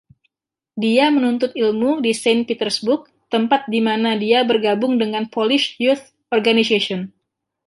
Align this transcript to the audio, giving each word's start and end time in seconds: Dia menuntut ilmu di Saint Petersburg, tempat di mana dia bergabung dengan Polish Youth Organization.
Dia 0.83 1.05
menuntut 1.15 1.51
ilmu 1.63 1.91
di 2.05 2.09
Saint 2.21 2.41
Petersburg, 2.49 3.01
tempat 3.33 3.61
di 3.73 3.79
mana 3.87 4.11
dia 4.23 4.39
bergabung 4.49 4.93
dengan 5.03 5.23
Polish 5.35 5.67
Youth 5.83 6.03
Organization. 6.37 6.99